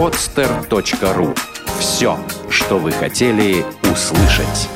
[0.00, 1.38] podster.ru
[1.78, 4.70] Все, что вы хотели услышать.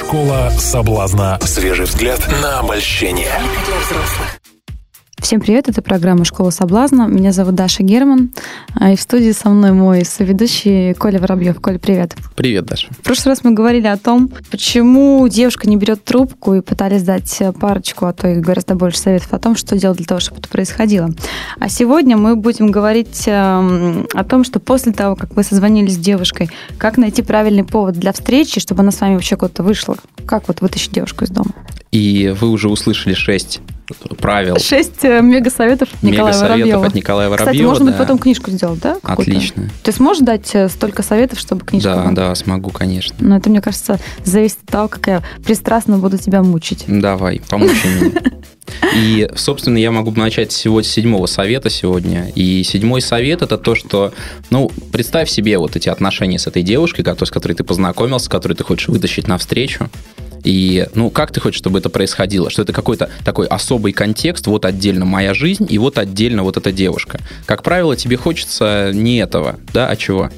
[0.00, 1.38] Школа соблазна.
[1.42, 3.30] Свежий взгляд на обольщение.
[5.24, 7.06] Всем привет, это программа «Школа соблазна».
[7.06, 8.30] Меня зовут Даша Герман,
[8.74, 11.58] а, и в студии со мной мой соведущий Коля Воробьев.
[11.62, 12.14] Коля, привет.
[12.36, 12.88] Привет, Даша.
[12.90, 17.42] В прошлый раз мы говорили о том, почему девушка не берет трубку, и пытались дать
[17.58, 20.48] парочку, а то и гораздо больше советов о том, что делать для того, чтобы это
[20.50, 21.08] происходило.
[21.58, 25.98] А сегодня мы будем говорить эм, о том, что после того, как вы созвонились с
[25.98, 29.96] девушкой, как найти правильный повод для встречи, чтобы она с вами вообще куда-то вышла.
[30.26, 31.52] Как вот вытащить девушку из дома?
[31.92, 33.62] И вы уже услышали шесть
[34.18, 34.56] правил.
[34.58, 36.86] Шесть э, мега-советов Николая Мега-советов Воробьева.
[36.86, 37.50] от Николая Воробьева.
[37.52, 37.90] Кстати, можно да.
[37.92, 38.96] будет потом книжку сделать, да?
[39.02, 39.70] Отлично.
[39.82, 42.12] Ты сможешь дать э, столько советов, чтобы книжку Да, была?
[42.12, 43.14] да, смогу, конечно.
[43.20, 46.84] Но это, мне кажется, зависит от того, как я пристрастно буду тебя мучить.
[46.86, 48.22] Давай, помучи меня.
[48.96, 52.30] И, собственно, я могу начать всего с седьмого совета сегодня.
[52.34, 54.12] И седьмой совет это то, что,
[54.50, 58.54] ну, представь себе вот эти отношения с этой девушкой, с которой ты познакомился, с которой
[58.54, 59.90] ты хочешь вытащить навстречу.
[60.44, 62.50] И, ну, как ты хочешь, чтобы это происходило?
[62.50, 66.70] Что это какой-то такой особый контекст, вот отдельно моя жизнь, и вот отдельно вот эта
[66.70, 67.18] девушка.
[67.46, 70.30] Как правило, тебе хочется не этого, да, а чего?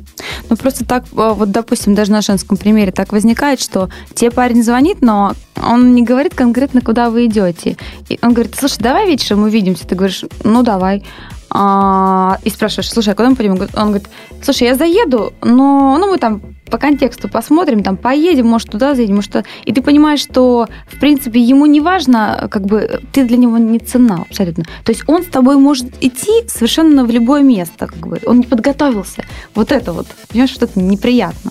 [0.49, 4.62] Ну, просто так, э, вот, допустим, даже на женском примере так возникает, что тебе парень
[4.62, 7.77] звонит, но он не говорит конкретно, куда вы идете.
[8.09, 9.87] И он говорит, слушай, давай вечером увидимся.
[9.87, 11.05] Ты говоришь, ну, давай.
[11.51, 13.53] А, И спрашиваешь, слушай, а куда мы пойдем?
[13.75, 14.09] Он говорит-
[14.43, 19.17] слушай, я заеду, но ну, мы там по контексту посмотрим, там поедем, может, туда заедем,
[19.17, 19.45] может, туда.
[19.64, 23.78] И ты понимаешь, что, в принципе, ему не важно, как бы, ты для него не
[23.78, 24.64] цена абсолютно.
[24.84, 28.20] То есть он с тобой может идти совершенно в любое место, как бы.
[28.27, 29.25] Он не подготовился.
[29.55, 31.50] Вот это вот, понимаешь, что это неприятно.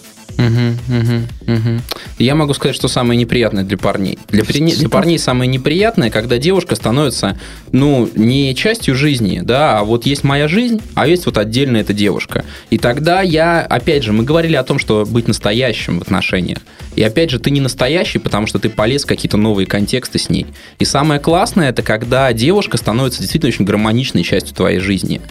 [0.49, 1.81] Мгм, мгм, мгм.
[2.17, 4.19] Я могу сказать, что самое неприятное для парней.
[4.29, 7.37] Для, для парней самое неприятное, когда девушка становится,
[7.71, 11.93] ну, не частью жизни, да, а вот есть моя жизнь, а есть вот отдельно эта
[11.93, 12.45] девушка.
[12.69, 16.59] И тогда я, опять же, мы говорили о том, что быть настоящим в отношениях.
[16.95, 20.29] И опять же, ты не настоящий, потому что ты полез в какие-то новые контексты с
[20.29, 20.45] ней.
[20.79, 25.21] И самое классное, это когда девушка становится действительно очень гармоничной частью твоей жизни.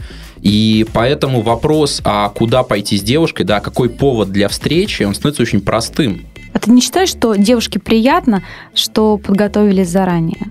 [0.45, 5.43] И поэтому вопрос, а куда пойти с девушкой, да, какой повод для встречи, он становится
[5.43, 6.27] очень простым.
[6.53, 8.45] А ты не считаешь, что девушке приятно,
[8.75, 10.51] что подготовились заранее?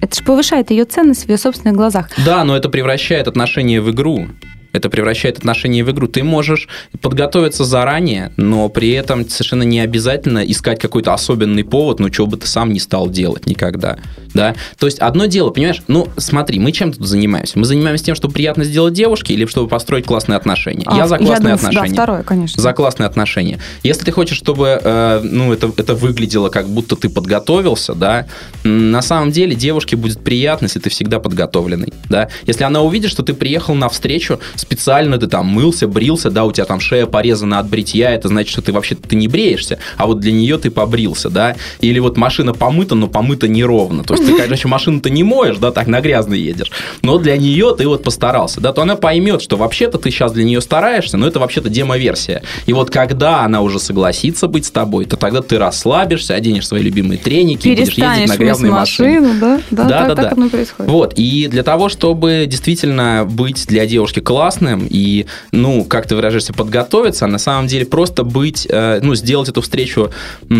[0.00, 2.10] Это же повышает ее ценность в ее собственных глазах.
[2.26, 4.26] Да, но это превращает отношения в игру.
[4.72, 6.06] Это превращает отношения в игру.
[6.06, 6.68] Ты можешь
[7.00, 12.36] подготовиться заранее, но при этом совершенно не обязательно искать какой-то особенный повод, ну, чего бы
[12.36, 13.98] ты сам не стал делать никогда.
[14.34, 14.54] Да?
[14.78, 17.58] То есть одно дело, понимаешь, ну, смотри, мы чем тут занимаемся?
[17.58, 20.84] Мы занимаемся тем, чтобы приятно сделать девушке или чтобы построить классные отношения?
[20.86, 21.88] А, я за классные думаю, отношения.
[21.88, 22.62] Да, второе, конечно.
[22.62, 23.58] За классные отношения.
[23.82, 28.26] Если ты хочешь, чтобы э, ну, это, это выглядело, как будто ты подготовился, да,
[28.64, 32.28] на самом деле девушке будет приятно, если ты всегда подготовленный, да.
[32.46, 36.52] Если она увидит, что ты приехал на встречу, специально ты там мылся, брился, да, у
[36.52, 40.06] тебя там шея порезана от бритья, это значит, что ты вообще ты не бреешься, а
[40.06, 41.56] вот для нее ты побрился, да.
[41.80, 44.04] Или вот машина помыта, но помыта неровно.
[44.04, 46.70] То есть ты, конечно, машину-то не моешь, да, так на грязно едешь,
[47.02, 50.44] но для нее ты вот постарался, да, то она поймет, что вообще-то ты сейчас для
[50.44, 52.42] нее стараешься, но это вообще-то демо-версия.
[52.66, 56.82] И вот когда она уже согласится быть с тобой, то тогда ты расслабишься, оденешь свои
[56.82, 59.20] любимые треники будешь ездить на грязной машине.
[59.20, 59.60] машину, да?
[59.70, 60.30] Да, Да, так, да, так да.
[60.36, 60.90] оно происходит.
[60.90, 64.49] Вот, и для того, чтобы действительно быть для девушки классным
[64.88, 69.48] и, ну, как ты выражаешься, подготовиться, а на самом деле просто быть, э, ну, сделать
[69.48, 70.10] эту встречу
[70.48, 70.54] э,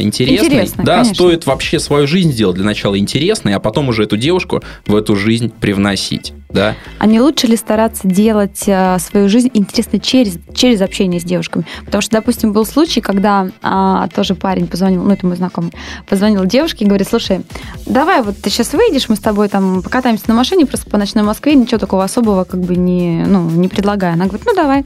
[0.00, 0.46] интересной.
[0.46, 1.14] Интересной, да, конечно.
[1.14, 5.16] стоит вообще свою жизнь сделать для начала интересной, а потом уже эту девушку в эту
[5.16, 6.74] жизнь привносить, да.
[6.98, 11.64] А не лучше ли стараться делать э, свою жизнь интересной через, через общение с девушками?
[11.84, 15.72] Потому что, допустим, был случай, когда а, тоже парень позвонил, ну, это мой знакомый,
[16.08, 17.42] позвонил девушке и говорит, слушай,
[17.86, 21.22] давай вот ты сейчас выйдешь, мы с тобой там покатаемся на машине просто по ночной
[21.22, 24.14] Москве, ничего такого особого как бы не, ну, не предлагая.
[24.14, 24.84] Она говорит, ну, давай.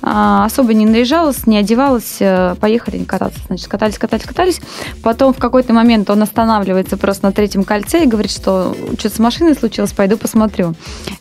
[0.00, 3.38] А, особо не наряжалась, не одевалась, э, поехали кататься.
[3.46, 4.60] Значит, катались, катались, катались.
[5.02, 9.18] Потом в какой-то момент он останавливается просто на третьем кольце и говорит, что что-то с
[9.18, 10.74] машиной случилось, пойду посмотрю.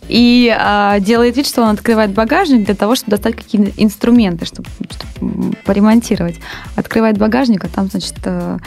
[0.07, 4.69] И а, делает вид, что он открывает багажник для того, чтобы достать какие-то инструменты, чтобы,
[4.89, 6.35] чтобы, поремонтировать.
[6.75, 8.57] Открывает багажник, а там, значит, э,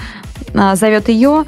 [0.75, 1.45] зовет ее,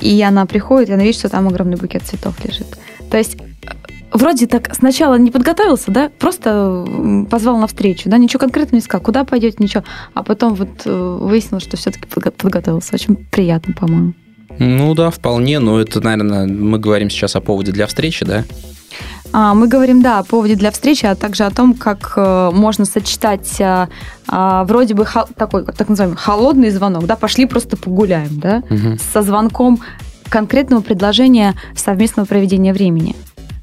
[0.00, 2.78] и она приходит, и она видит, что там огромный букет цветов лежит.
[3.10, 3.68] То есть э,
[4.12, 6.84] вроде так сначала не подготовился, да, просто
[7.30, 9.84] позвал на встречу, да, ничего конкретного не сказал, куда пойдете, ничего,
[10.14, 12.94] а потом вот э, выяснилось, что все-таки подготовился.
[12.94, 14.14] Очень приятно, по-моему.
[14.58, 18.44] Ну да, вполне, но это, наверное, мы говорим сейчас о поводе для встречи, да?
[19.32, 22.84] А, Мы говорим, да, о поводе для встречи, а также о том, как э, можно
[22.84, 23.88] сочетать а,
[24.28, 25.06] а, вроде бы
[25.36, 28.98] такой, так называемый, холодный звонок, да, пошли просто погуляем, да, Мгм.
[29.12, 29.80] со звонком
[30.28, 33.14] конкретного предложения совместного проведения времени.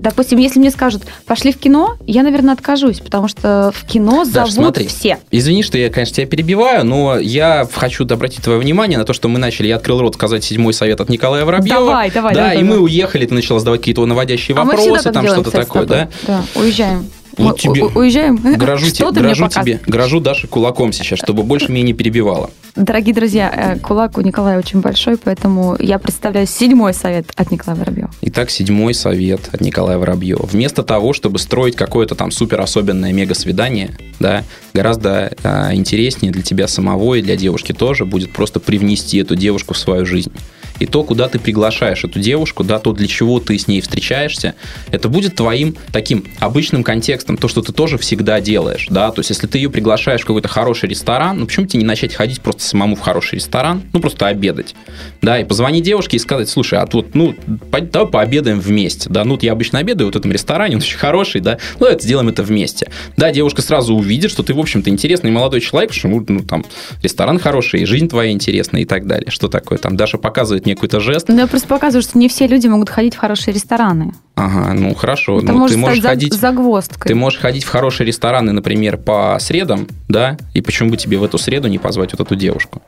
[0.04, 4.50] Допустим, если мне скажут, пошли в кино, я, наверное, откажусь, потому что в кино Даш,
[4.50, 4.88] зовут смотри.
[4.88, 5.18] все.
[5.32, 9.30] Извини, что я, конечно, тебя перебиваю, но я хочу обратить твое внимание на то, что
[9.30, 11.80] мы начали, я открыл рот сказать седьмой совет от Николая Воробьева.
[11.80, 12.78] Давай, давай, Да, давай, и давай.
[12.78, 16.10] мы уехали, ты начала задавать какие-то наводящие а вопросы, там что-то такое, да?
[16.28, 17.10] Да, уезжаем.
[17.38, 18.36] Вот тебе- Уезжаем.
[18.58, 22.50] Грожу, Что мне грожу тебе, грожу Даше кулаком сейчас, чтобы больше меня не перебивала.
[22.76, 27.80] Дорогие друзья, э, кулак у Николая очень большой, поэтому я представляю седьмой совет от Николая
[27.80, 28.10] Воробьева.
[28.22, 30.46] Итак, седьмой совет от Николая Воробьева.
[30.46, 34.44] Вместо того, чтобы строить какое-то там супер особенное мега-свидание, да,
[34.74, 39.74] гораздо а, интереснее для тебя самого и для девушки тоже будет просто привнести эту девушку
[39.74, 40.32] в свою жизнь.
[40.80, 44.56] И то, куда ты приглашаешь эту девушку, да, то, для чего ты с ней встречаешься,
[44.92, 49.30] это будет твоим таким обычным контекстом, то, что ты тоже всегда делаешь, да, то есть
[49.30, 52.64] если ты ее приглашаешь в какой-то хороший ресторан, ну почему тебе не начать ходить просто
[52.64, 54.76] самому в хороший ресторан, ну просто обедать,
[55.22, 59.32] да, и позвонить девушке и сказать, слушай, а тут, ну, давай пообедаем вместе, да, ну
[59.32, 62.30] вот я обычно обедаю вот в этом ресторане, он очень хороший, да, ну давай сделаем
[62.30, 62.90] это вместе.
[63.18, 66.66] Да, девушка сразу увидит, что ты, в общем-то, интересный молодой человек, что, ну, там,
[67.02, 69.30] ресторан хороший, жизнь твоя интересная и так далее.
[69.30, 69.78] Что такое?
[69.78, 72.90] Там Даша показывает мне какой-то жест, Ну, я просто показываю, что не все люди могут
[72.90, 74.14] ходить в хорошие рестораны.
[74.36, 76.34] ага, ну хорошо, Это ну может ты можешь стать ходить...
[76.34, 77.08] загвоздкой.
[77.10, 81.24] Ты можешь ходить в хорошие рестораны, например, по средам, да, и почему бы тебе в
[81.24, 82.82] эту среду не позвать вот эту девушку?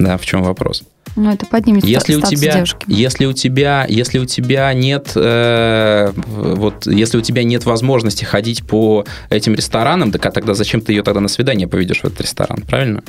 [0.00, 0.82] Да, в чем вопрос?
[1.14, 2.84] Ну, это поднимет Если у тебя, девушки.
[2.86, 8.64] если у тебя, если у тебя нет, э, вот, если у тебя нет возможности ходить
[8.64, 12.22] по этим ресторанам, так а тогда зачем ты ее тогда на свидание поведешь в этот
[12.22, 13.02] ресторан, правильно?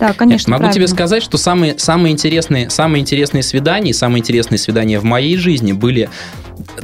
[0.00, 0.88] Да, конечно, Могу тебе правильно.
[0.88, 6.08] сказать, что самые, самые, интересные, самые интересные свидания, самые интересные свидания в моей жизни были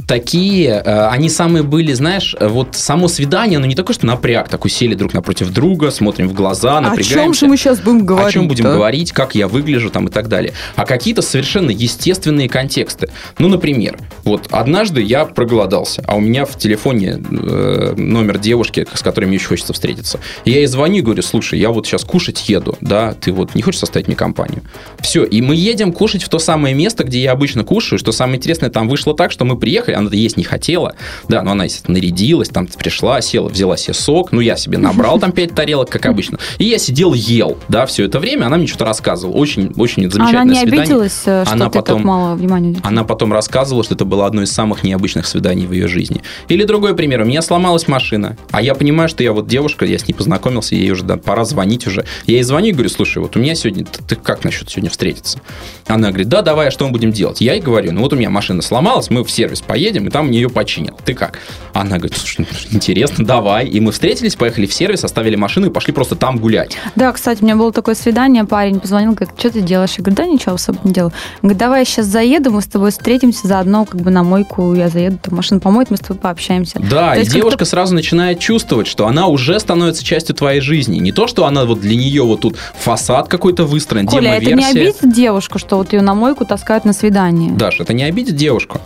[0.07, 4.69] такие, э, они самые были, знаешь, вот само свидание, оно не такое, что напряг, такой
[4.69, 7.47] сели друг напротив друга, смотрим в глаза, напрягаемся.
[7.57, 10.53] сейчас будем О чем будем говорить, как я выгляжу там и так далее.
[10.75, 13.09] А какие-то совершенно естественные контексты.
[13.37, 19.01] Ну, например, вот однажды я проголодался, а у меня в телефоне э, номер девушки, с
[19.01, 20.19] которой мне очень хочется встретиться.
[20.45, 23.55] И я ей звоню и говорю, слушай, я вот сейчас кушать еду, да, ты вот
[23.55, 24.61] не хочешь составить мне компанию?
[24.99, 27.99] Все, и мы едем кушать в то самое место, где я обычно кушаю.
[27.99, 30.95] Что самое интересное, там вышло так, что мы приехали, она есть не хотела,
[31.27, 35.31] да, но она, нарядилась, там пришла, села, взяла себе сок, ну, я себе набрал там
[35.31, 38.85] 5 тарелок, как обычно, и я сидел, ел, да, все это время, она мне что-то
[38.85, 40.81] рассказывала, очень, очень замечательное Она не свидание.
[40.83, 42.85] обиделась, э, что Она ты потом- так мало внимания уделил?
[42.85, 46.21] Она потом рассказывала, что это было одно из самых необычных свиданий в ее жизни.
[46.47, 47.21] Или другой пример.
[47.21, 50.75] У меня сломалась машина, а я понимаю, что я вот девушка, я с ней познакомился,
[50.75, 52.05] ей уже да, пора звонить уже.
[52.27, 54.89] Я ей звоню и говорю, слушай, вот у меня сегодня, ты, ты как насчет сегодня
[54.89, 55.39] встретиться?
[55.87, 57.41] Она говорит, да, давай, а что мы будем делать?
[57.41, 60.27] Я ей говорю, ну вот у меня машина сломалась, мы в сервис поедем, и там
[60.27, 60.97] мне ее починят.
[61.03, 61.39] Ты как?
[61.73, 63.67] Она говорит, слушай, ну, интересно, давай.
[63.67, 66.77] И мы встретились, поехали в сервис, оставили машину и пошли просто там гулять.
[66.95, 69.95] Да, кстати, у меня было такое свидание, парень позвонил, говорит, что ты делаешь?
[69.97, 71.11] Я говорю, да ничего особо не делаю.
[71.35, 74.73] Он говорит, давай я сейчас заеду, мы с тобой встретимся заодно как бы на мойку,
[74.73, 76.79] я заеду, там машину помоет, мы с тобой пообщаемся.
[76.79, 80.97] Да, То и девушка сразу начинает чувствовать, что она уже становится частью твоей жизни.
[80.99, 84.65] Не то, что она вот для нее вот тут фасад какой-то выстроен, Коля, это не
[84.65, 87.51] обидит девушку, что вот ее на мойку таскают на свидание?
[87.51, 88.79] Даш, это не обидит девушку.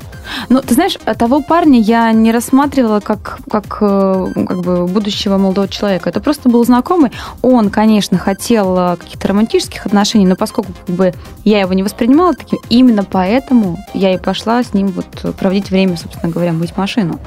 [0.49, 5.67] Ну, ты знаешь, того парня я не рассматривала как, как, э, как бы будущего молодого
[5.67, 6.09] человека.
[6.09, 7.11] Это просто был знакомый.
[7.41, 11.13] Он, конечно, хотел э, каких-то романтических отношений, но поскольку как бы,
[11.43, 15.97] я его не воспринимала таким, именно поэтому я и пошла с ним вот проводить время,
[15.97, 17.19] собственно говоря, мыть машину.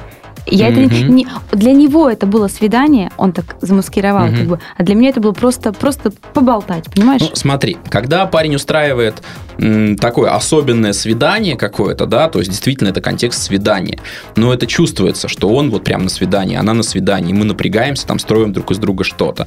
[0.47, 4.37] Я это не- для него это было свидание, он так замаскировал, Мгм.
[4.37, 7.21] как бы, а для меня это было просто, просто поболтать, понимаешь?
[7.23, 9.23] Ну, смотри, когда парень устраивает
[9.59, 13.99] м, такое особенное свидание какое-то, да, то есть действительно это контекст свидания,
[14.35, 18.19] но это чувствуется, что он вот прям на свидании, она на свидании, мы напрягаемся, там
[18.19, 19.47] строим друг из друга что-то.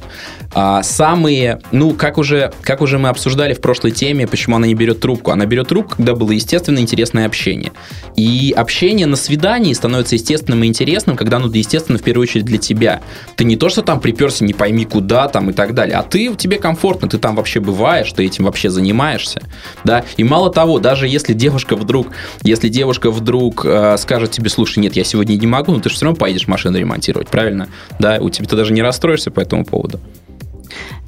[0.54, 4.74] А самые, ну, как уже, как уже мы обсуждали в прошлой теме, почему она не
[4.74, 7.72] берет трубку, она берет трубку, когда было естественно интересное общение.
[8.14, 12.58] И общение на свидании становится естественным и интересным, когда оно естественно в первую очередь для
[12.58, 13.00] тебя.
[13.36, 16.34] Ты не то, что там приперся не пойми куда там и так далее, а ты,
[16.36, 19.42] тебе комфортно, ты там вообще бываешь, ты этим вообще занимаешься,
[19.82, 22.08] да, и мало того, даже если девушка вдруг,
[22.42, 25.96] если девушка вдруг э, скажет тебе, слушай, нет, я сегодня не могу, но ты же
[25.96, 27.68] все равно поедешь машину ремонтировать, правильно?
[27.98, 30.00] Да, у тебя ты даже не расстроишься по этому поводу.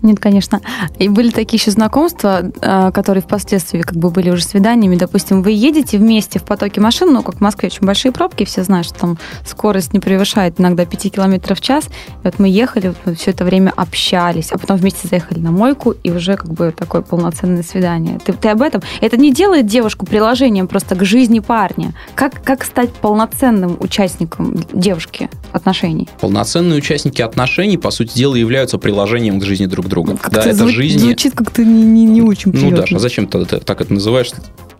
[0.06, 0.60] Нет, конечно.
[1.00, 4.94] И были такие еще знакомства, э, которые впоследствии как бы были уже свиданиями.
[4.94, 8.62] Допустим, вы едете вместе в потоке машин, ну, как в Москве очень большие пробки, все
[8.62, 11.86] знают, что там скорость не превышает иногда 5 километров в час.
[11.86, 11.90] И
[12.22, 16.12] вот мы ехали, вот все это время общались, а потом вместе заехали на мойку, и
[16.12, 18.20] уже как бы такое полноценное свидание.
[18.24, 18.82] Ты, ты об этом?
[19.00, 21.94] Это не делает девушку приложением просто к жизни парня.
[22.14, 26.08] Как, как стать полноценным участником девушки отношений?
[26.20, 29.95] Полноценные участники отношений, по сути дела, являются приложением к жизни друг друга.
[30.04, 30.98] Как-то Да, это зву- жизнь.
[30.98, 32.78] Звучит как-то не, не, не очень Ну, приятно.
[32.78, 34.30] Даша, а зачем ты так это называешь?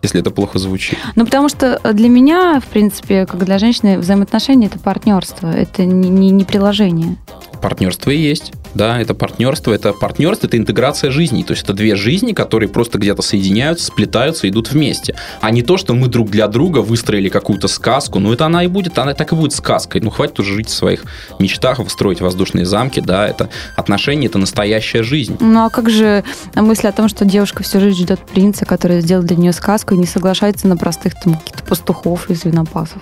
[0.03, 0.97] если это плохо звучит.
[1.15, 6.09] Ну, потому что для меня, в принципе, как для женщины, взаимоотношения– это партнерство, это не,
[6.09, 7.17] не, не приложение.
[7.61, 8.51] Партнерство и есть.
[8.73, 11.43] Да, это партнерство, это партнерство, это интеграция жизней.
[11.43, 15.15] То есть это две жизни, которые просто где-то соединяются, сплетаются, идут вместе.
[15.41, 18.19] А не то, что мы друг для друга выстроили какую-то сказку.
[18.19, 20.01] Ну, это она и будет, она так и будет сказкой.
[20.01, 21.05] Ну, хватит уже жить в своих
[21.39, 25.37] мечтах, строить воздушные замки, да, это отношения, это настоящая жизнь.
[25.39, 26.23] Ну, а как же
[26.55, 29.97] мысль о том, что девушка всю жизнь ждет принца, который сделал для нее сказку и
[29.97, 33.01] не соглашается на простых там каких-то пастухов и свинопасов?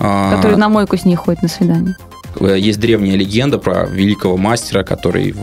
[0.00, 0.34] А...
[0.34, 1.96] Которые на мойку с ней ходят на свидание.
[2.40, 5.34] Э, есть древняя легенда про великого мастера, который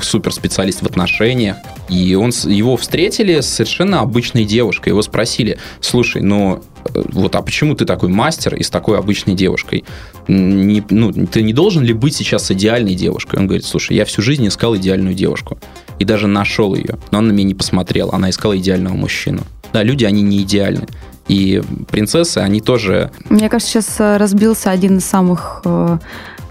[0.00, 1.56] суперспециалист в отношениях.
[1.88, 4.90] И он, его встретили с совершенно обычной девушкой.
[4.90, 6.62] Его спросили, слушай, ну
[6.94, 9.84] э, вот, а почему ты такой мастер и с такой обычной девушкой?
[10.28, 13.40] Не, ну, ты не должен ли быть сейчас идеальной девушкой?
[13.40, 15.58] Он говорит, слушай, я всю жизнь искал идеальную девушку.
[15.98, 16.98] И даже нашел ее.
[17.10, 18.14] Но она на меня не посмотрела.
[18.14, 19.42] Она искала идеального мужчину.
[19.72, 20.86] Да, люди, они не идеальны.
[21.28, 23.10] И принцессы, они тоже...
[23.30, 25.62] Мне кажется, сейчас э, разбился один из самых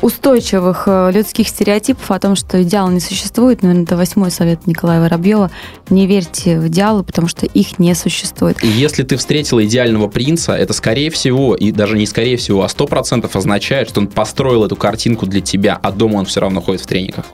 [0.01, 3.62] устойчивых э, людских стереотипов о том, что идеал не существует.
[3.62, 5.51] Наверное, это восьмой совет Николая Воробьева.
[5.89, 8.63] Не верьте в идеалы, потому что их не существует.
[8.63, 12.70] И если ты встретила идеального принца, это скорее всего, и даже не скорее всего, а
[12.70, 16.62] сто процентов означает, что он построил эту картинку для тебя, а дома он все равно
[16.62, 17.25] ходит в трениках.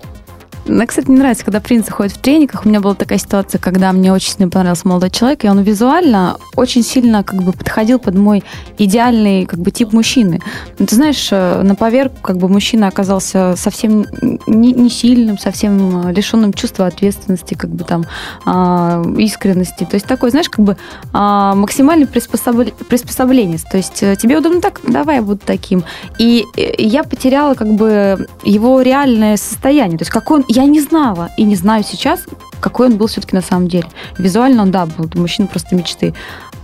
[0.68, 2.66] Мне, кстати, не нравится, когда принцы ходят в трениках.
[2.66, 6.38] У меня была такая ситуация, когда мне очень сильно понравился молодой человек, и он визуально
[6.56, 8.44] очень сильно как бы подходил под мой
[8.78, 10.42] идеальный как бы тип мужчины.
[10.80, 14.06] Но ты знаешь, э, на поверку как бы мужчина оказался совсем
[14.48, 18.06] не, не сильным, совсем э, лишенным чувства ответственности, как бы там
[18.46, 19.86] а, искренности.
[19.86, 20.78] То есть такой, знаешь, как бы
[21.14, 23.58] а, максимальный приспособление.
[23.72, 25.84] То есть э, тебе удобно так, давай я буду таким.
[26.18, 26.46] И
[26.78, 29.98] я потеряла как бы его реальное состояние.
[29.98, 32.26] То есть какой он я не знала и не знаю сейчас,
[32.60, 33.88] какой он был все-таки на самом деле.
[34.18, 36.16] Визуально он, да, был мужчина просто мечты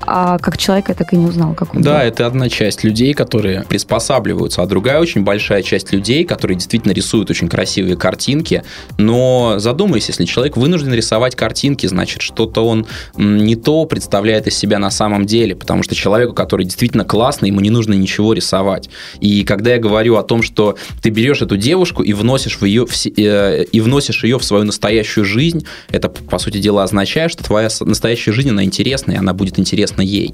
[0.05, 2.07] а как человека я так и не узнал, как он Да, был.
[2.07, 7.29] это одна часть людей, которые приспосабливаются, а другая очень большая часть людей, которые действительно рисуют
[7.29, 8.63] очень красивые картинки,
[8.97, 12.85] но задумайся, если человек вынужден рисовать картинки, значит, что-то он
[13.17, 17.59] не то представляет из себя на самом деле, потому что человеку, который действительно классный, ему
[17.59, 18.89] не нужно ничего рисовать.
[19.19, 22.85] И когда я говорю о том, что ты берешь эту девушку и вносишь, в ее,
[22.85, 27.43] в, э, и вносишь ее в свою настоящую жизнь, это, по сути дела, означает, что
[27.43, 30.33] твоя настоящая жизнь, она интересная, она будет интересна интересно ей.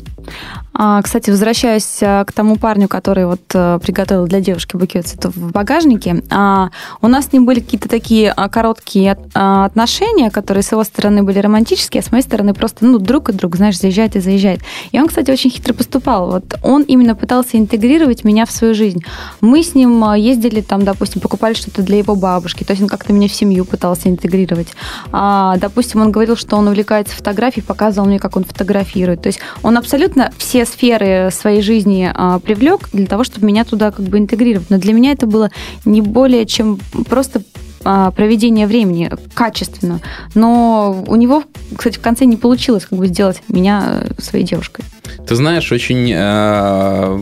[0.74, 5.36] А, кстати, возвращаясь э, к тому парню, который вот э, приготовил для девушки букет цветов
[5.36, 6.70] в багажнике, а,
[7.02, 11.40] у нас с ним были какие-то такие а, короткие отношения, которые с его стороны были
[11.40, 14.62] романтические, а с моей стороны просто, ну, друг и друг, знаешь, заезжает и заезжает.
[14.92, 16.32] И он, кстати, очень хитро поступал.
[16.32, 19.04] Вот он именно пытался интегрировать меня в свою жизнь.
[19.42, 23.12] Мы с ним ездили там, допустим, покупали что-то для его бабушки, то есть он как-то
[23.12, 24.70] меня в семью пытался интегрировать.
[25.12, 29.22] А, допустим, он говорил, что он увлекается фотографией, показывал мне, как он фотографирует.
[29.22, 33.92] То есть он абсолютно все сферы своей жизни а, привлек для того, чтобы меня туда
[33.92, 34.70] как бы интегрировать.
[34.70, 35.52] Но для меня это было
[35.86, 36.80] не более чем
[37.10, 37.42] просто
[37.84, 40.02] а, проведение времени качественно.
[40.36, 41.44] Но у него,
[41.76, 44.84] кстати, в конце не получилось как бы сделать меня э, своей девушкой.
[45.28, 47.20] Ты знаешь, очень э,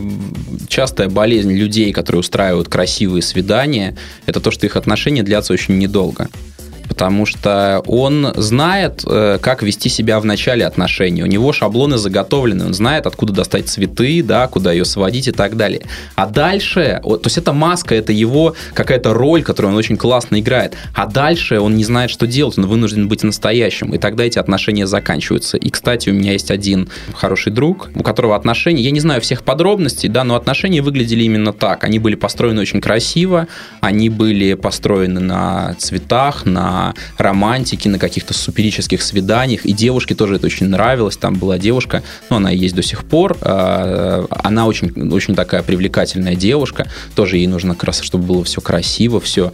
[0.68, 6.28] частая болезнь людей, которые устраивают красивые свидания, это то, что их отношения длятся очень недолго
[6.88, 11.22] потому что он знает, э, как вести себя в начале отношений.
[11.22, 15.56] У него шаблоны заготовлены, он знает, откуда достать цветы, да, куда ее сводить и так
[15.56, 15.82] далее.
[16.16, 20.74] А дальше, то есть это маска, это его какая-то роль, которую он очень классно играет.
[20.94, 24.86] А дальше он не знает, что делать, он вынужден быть настоящим, и тогда эти отношения
[24.86, 25.56] заканчиваются.
[25.56, 29.42] И, кстати, у меня есть один хороший друг, у которого отношения, я не знаю всех
[29.42, 31.84] подробностей, да, но отношения выглядели именно так.
[31.84, 33.46] Они были построены очень красиво,
[33.80, 36.77] они были построены на цветах, на
[37.16, 41.16] романтике, на каких-то суперических свиданиях, и девушке тоже это очень нравилось.
[41.16, 46.34] Там была девушка, ну, она есть до сих пор, а, она очень, очень такая привлекательная
[46.34, 49.52] девушка, тоже ей нужно как раз, чтобы было все красиво, все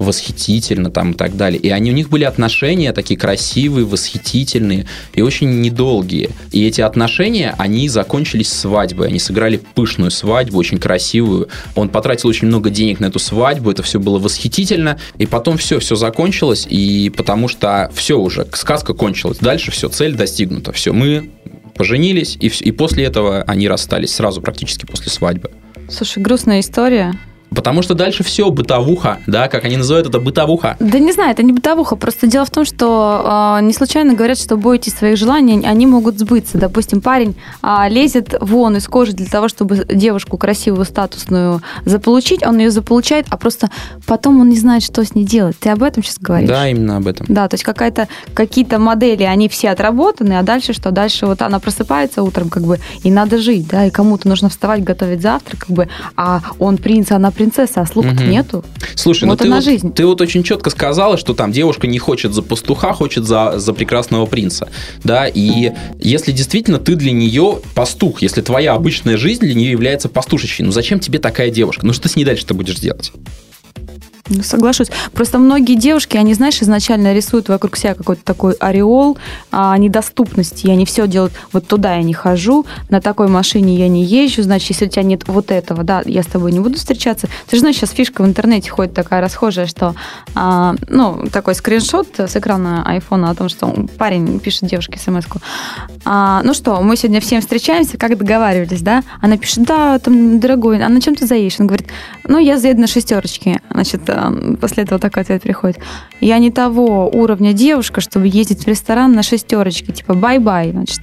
[0.00, 1.60] восхитительно там и так далее.
[1.60, 6.30] И они, у них были отношения такие красивые, восхитительные и очень недолгие.
[6.52, 9.08] И эти отношения, они закончились свадьбой.
[9.08, 11.48] Они сыграли пышную свадьбу, очень красивую.
[11.74, 14.98] Он потратил очень много денег на эту свадьбу, это все было восхитительно.
[15.18, 19.38] И потом все, все закончилось, и потому что все уже, сказка кончилась.
[19.38, 20.72] Дальше все, цель достигнута.
[20.72, 21.30] Все, мы
[21.74, 25.50] поженились, и, и после этого они расстались, сразу практически после свадьбы.
[25.90, 27.14] Слушай, грустная история.
[27.54, 30.76] Потому что дальше все бытовуха, да, как они называют это бытовуха.
[30.78, 31.96] Да не знаю, это не бытовуха.
[31.96, 36.18] Просто дело в том, что э, не случайно говорят, что бойтесь своих желаний, они могут
[36.18, 36.58] сбыться.
[36.58, 42.58] Допустим, парень э, лезет вон из кожи для того, чтобы девушку красивую, статусную заполучить, он
[42.58, 43.68] ее заполучает, а просто
[44.06, 45.58] потом он не знает, что с ней делать.
[45.58, 46.48] Ты об этом сейчас говоришь?
[46.48, 47.26] Да, именно об этом.
[47.28, 50.90] Да, то есть какая-то, какие-то модели, они все отработаны, а дальше что?
[50.90, 54.84] Дальше вот она просыпается утром, как бы, и надо жить, да, и кому-то нужно вставать,
[54.84, 58.22] готовить завтрак, как бы, а он принц, она принцесса, а слуха угу.
[58.22, 58.62] нету.
[58.94, 59.94] Слушай, ну вот ну ты вот, жизнь.
[59.94, 63.72] ты вот очень четко сказала, что там девушка не хочет за пастуха, хочет за, за
[63.72, 64.68] прекрасного принца,
[65.04, 70.10] да, и если действительно ты для нее пастух, если твоя обычная жизнь для нее является
[70.10, 71.86] пастушечей, ну зачем тебе такая девушка?
[71.86, 73.10] Ну что с ней дальше-то будешь делать?
[74.30, 74.88] Ну, соглашусь.
[75.12, 79.18] Просто многие девушки, они, знаешь, изначально рисуют вокруг себя какой-то такой ореол
[79.50, 80.68] а, недоступности.
[80.68, 84.42] И они все делают, вот туда я не хожу, на такой машине я не езжу,
[84.42, 87.26] значит, если у тебя нет вот этого, да, я с тобой не буду встречаться.
[87.48, 89.96] Ты же знаешь, сейчас фишка в интернете ходит такая расхожая, что,
[90.36, 95.24] а, ну, такой скриншот с экрана айфона о том, что парень пишет девушке смс.
[96.04, 99.02] А, ну что, мы сегодня всем встречаемся, как договаривались, да?
[99.20, 101.58] Она пишет, да, там, дорогой, а на чем ты заедешь?
[101.58, 101.88] Он говорит,
[102.28, 103.60] ну, я заеду на шестерочке.
[103.80, 104.02] Значит,
[104.60, 105.78] после этого такой ответ приходит.
[106.20, 111.00] Я не того уровня девушка, чтобы ездить в ресторан на шестерочке, типа bye-bye, значит.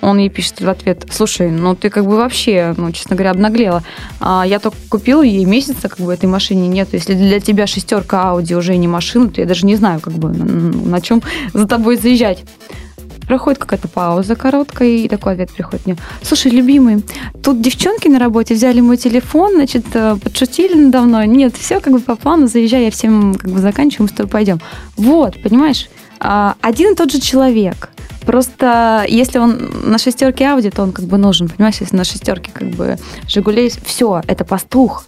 [0.00, 3.84] Он ей пишет в ответ, слушай, ну ты как бы вообще, ну, честно говоря, обнаглела.
[4.18, 6.88] А я только купила ей месяца, как бы этой машине нет.
[6.92, 10.30] Если для тебя шестерка Ауди уже не машина, то я даже не знаю, как бы,
[10.30, 11.22] на, на чем
[11.54, 12.44] за тобой заезжать.
[13.26, 15.96] Проходит какая-то пауза короткая, и такой ответ приходит мне.
[16.22, 17.04] Слушай, любимый,
[17.42, 21.26] тут девчонки на работе взяли мой телефон, значит, э, подшутили надо мной.
[21.26, 24.30] Нет, все как бы по плану, заезжай, я всем как бы заканчиваю, мы с тобой
[24.30, 24.60] пойдем.
[24.96, 25.88] Вот, понимаешь?
[26.20, 27.90] А, один и тот же человек.
[28.24, 31.76] Просто если он на шестерке Ауди, то он как бы нужен, понимаешь?
[31.80, 35.04] Если на шестерке как бы Жигулей, все, это пастух.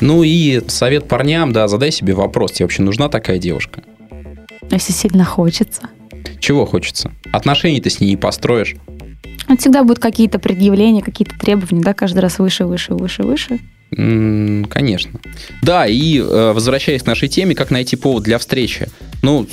[0.00, 3.82] Ну и совет парням, да, задай себе вопрос, тебе вообще нужна такая девушка?
[4.70, 5.82] Если сильно хочется.
[6.40, 7.12] Чего хочется?
[7.32, 8.76] Отношений ты с ней не построишь.
[9.48, 13.60] Это всегда будут какие-то предъявления, какие-то требования, да, каждый раз выше, выше, выше, выше.
[13.90, 15.20] Конечно.
[15.62, 18.88] Да, и э, возвращаясь к нашей теме, как найти повод для встречи.
[19.26, 19.44] Ну,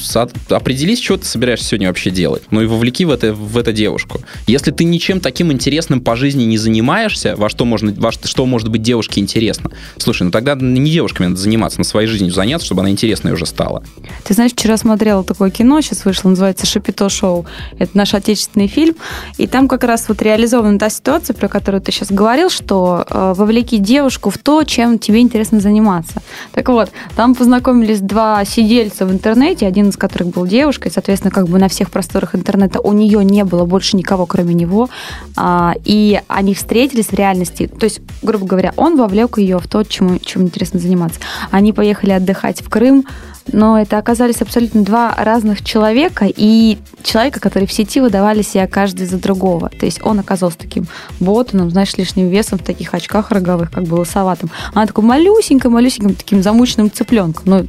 [0.50, 2.44] определись, что ты собираешься сегодня вообще делать.
[2.52, 4.20] Ну и вовлеки в это, в это девушку.
[4.46, 8.68] Если ты ничем таким интересным по жизни не занимаешься, во что, можно, во что может
[8.68, 12.82] быть девушке интересно, слушай, ну тогда не девушками надо заниматься, на своей жизнью заняться, чтобы
[12.82, 13.84] она интересной уже стала.
[14.26, 17.48] Ты знаешь, вчера смотрела такое кино, сейчас вышло, называется «Шапито шоу».
[17.80, 18.94] Это наш отечественный фильм.
[19.40, 23.34] И там как раз вот реализована та ситуация, про которую ты сейчас говорил, что э,
[23.36, 26.22] вовлеки девушку в то, чем тебе интересно заниматься.
[26.52, 31.48] Так вот, там познакомились два сидельца в интернете, один из которых был девушкой, соответственно, как
[31.48, 34.90] бы на всех просторах интернета у нее не было больше никого, кроме него,
[35.36, 39.84] а, и они встретились в реальности, то есть, грубо говоря, он вовлек ее в то,
[39.84, 41.20] чем, чем интересно заниматься.
[41.52, 43.06] Они поехали отдыхать в Крым,
[43.52, 49.06] но это оказались абсолютно два разных человека, и человека, который в сети выдавали себя каждый
[49.06, 49.70] за другого.
[49.70, 50.88] То есть он оказался таким
[51.20, 54.50] ботаном, знаешь, лишним весом, в таких очках роговых, как бы лысоватым.
[54.74, 57.44] Она такой малюсеньким-малюсеньким, таким замученным цыпленком.
[57.46, 57.68] Ну,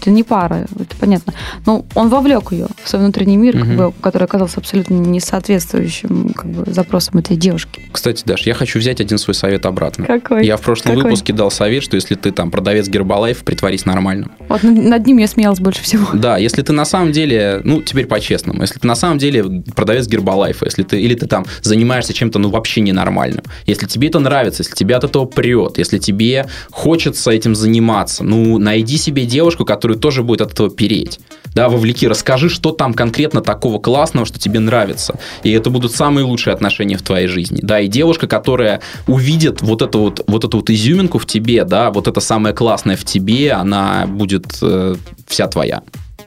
[0.00, 1.32] это не пара, это понятно.
[1.66, 3.64] Но он вовлек ее в свой внутренний мир, угу.
[3.64, 7.80] как бы, который оказался абсолютно не соответствующим как бы, запросам этой девушки.
[7.92, 10.06] Кстати, Даш, я хочу взять один свой совет обратно.
[10.06, 10.44] Какой?
[10.44, 11.04] Я в прошлом Какой?
[11.04, 14.30] выпуске дал совет, что если ты там продавец Гербалайф, притворись нормальным.
[14.48, 16.06] Вот над ним я смеялась больше всего.
[16.12, 20.06] Да, если ты на самом деле, ну, теперь по-честному, если ты на самом деле продавец
[20.06, 24.62] Гербалайфа, если ты, или ты там занимаешься чем-то, ну, вообще ненормальным, если тебе это нравится,
[24.62, 29.98] если тебе от этого прет, если тебе хочется этим заниматься, ну, найди себе девушку, которая
[29.98, 31.20] тоже будет от этого переть.
[31.54, 35.18] Да, вовлеки, расскажи, что там конкретно такого классного, что тебе нравится.
[35.44, 37.60] И это будут самые лучшие отношения в твоей жизни.
[37.62, 41.90] Да, и девушка, которая увидит вот эту вот, вот эту вот изюминку в тебе, да,
[41.90, 45.82] вот это самое классное в тебе, она будет э, вся твоя.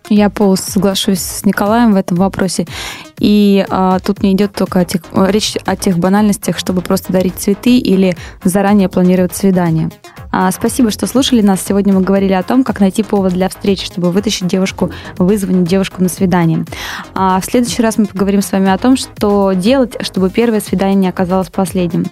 [0.10, 2.66] Я полностью соглашусь с Николаем в этом вопросе.
[3.20, 7.36] И а, тут не идет только о тех, речь о тех банальностях, чтобы просто дарить
[7.36, 9.90] цветы или заранее планировать свидание.
[10.32, 11.62] А, спасибо, что слушали нас.
[11.66, 16.04] Сегодня мы говорили о том, как найти повод для встречи, чтобы вытащить девушку, вызвонить девушку
[16.04, 16.66] на свидание.
[17.16, 20.96] А в следующий раз мы поговорим с вами о том, что делать, чтобы первое свидание
[20.96, 22.06] не оказалось последним.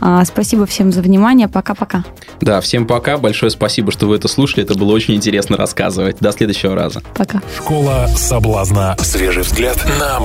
[0.00, 1.46] А, спасибо всем за внимание.
[1.46, 2.04] Пока-пока.
[2.40, 3.18] Да, всем пока.
[3.18, 4.64] Большое спасибо, что вы это слушали.
[4.64, 6.16] Это было очень интересно рассказывать.
[6.18, 7.02] До следующего раза.
[7.14, 7.40] Пока.
[7.56, 8.96] Школа соблазна.
[9.00, 10.18] Свежий взгляд на